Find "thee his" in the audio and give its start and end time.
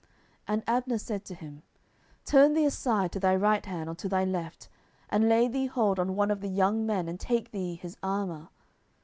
7.51-7.97